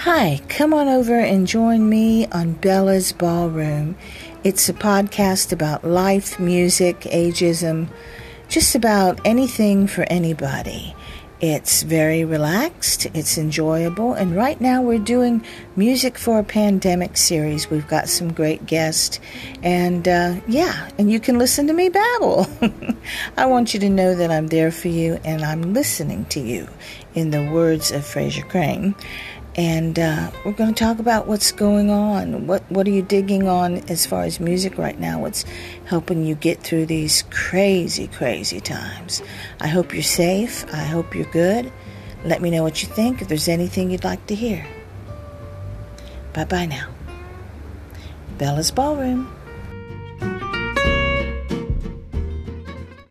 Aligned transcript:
Hi, 0.00 0.42
come 0.50 0.74
on 0.74 0.88
over 0.88 1.18
and 1.18 1.46
join 1.46 1.88
me 1.88 2.26
on 2.26 2.52
Bella's 2.52 3.12
Ballroom. 3.12 3.96
It's 4.44 4.68
a 4.68 4.74
podcast 4.74 5.52
about 5.52 5.84
life, 5.84 6.38
music, 6.38 7.00
ageism, 7.00 7.88
just 8.46 8.74
about 8.74 9.18
anything 9.24 9.86
for 9.86 10.02
anybody. 10.02 10.94
It's 11.40 11.82
very 11.82 12.24
relaxed, 12.24 13.06
it's 13.14 13.38
enjoyable, 13.38 14.12
and 14.12 14.36
right 14.36 14.60
now 14.60 14.82
we're 14.82 14.98
doing 14.98 15.44
Music 15.76 16.18
for 16.18 16.38
a 16.38 16.44
Pandemic 16.44 17.16
series. 17.16 17.70
We've 17.70 17.88
got 17.88 18.08
some 18.08 18.32
great 18.32 18.64
guests, 18.66 19.18
and 19.62 20.06
uh, 20.06 20.36
yeah, 20.46 20.90
and 20.98 21.10
you 21.10 21.20
can 21.20 21.38
listen 21.38 21.66
to 21.66 21.72
me 21.72 21.88
babble. 21.88 22.46
I 23.36 23.46
want 23.46 23.74
you 23.74 23.80
to 23.80 23.90
know 23.90 24.14
that 24.14 24.30
I'm 24.30 24.46
there 24.46 24.70
for 24.70 24.88
you 24.88 25.18
and 25.24 25.42
I'm 25.42 25.74
listening 25.74 26.26
to 26.26 26.40
you, 26.40 26.68
in 27.14 27.30
the 27.30 27.50
words 27.50 27.90
of 27.90 28.02
Frasier 28.02 28.48
Crane 28.48 28.94
and 29.56 29.98
uh, 29.98 30.30
we're 30.44 30.52
going 30.52 30.72
to 30.72 30.78
talk 30.78 30.98
about 30.98 31.26
what's 31.26 31.50
going 31.50 31.90
on. 31.90 32.46
What 32.46 32.62
what 32.70 32.86
are 32.86 32.90
you 32.90 33.02
digging 33.02 33.48
on 33.48 33.78
as 33.88 34.04
far 34.04 34.24
as 34.24 34.38
music 34.38 34.76
right 34.76 34.98
now? 35.00 35.20
What's 35.20 35.44
helping 35.86 36.24
you 36.24 36.34
get 36.34 36.62
through 36.62 36.86
these 36.86 37.22
crazy, 37.30 38.06
crazy 38.06 38.60
times? 38.60 39.22
I 39.60 39.68
hope 39.68 39.94
you're 39.94 40.02
safe. 40.02 40.66
I 40.72 40.84
hope 40.84 41.14
you're 41.14 41.30
good. 41.32 41.72
Let 42.24 42.42
me 42.42 42.50
know 42.50 42.62
what 42.62 42.82
you 42.82 42.88
think. 42.88 43.22
If 43.22 43.28
there's 43.28 43.48
anything 43.48 43.90
you'd 43.90 44.04
like 44.04 44.26
to 44.26 44.34
hear. 44.34 44.66
Bye 46.34 46.44
bye 46.44 46.66
now. 46.66 46.88
Bella's 48.36 48.70
Ballroom. 48.70 49.35